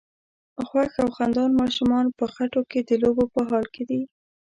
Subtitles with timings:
[0.67, 4.01] خوښ او خندان ماشومان په خټو کې د لوبو په حال کې دي.